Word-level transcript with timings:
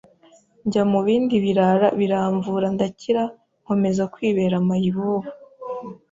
njya 0.65 0.83
mu 0.91 0.99
bindi 1.05 1.35
birara 1.43 1.87
biramvura 1.99 2.67
ndakira 2.75 3.23
nkomeza 3.61 4.03
kwibera 4.13 4.55
mayibobo 4.67 5.29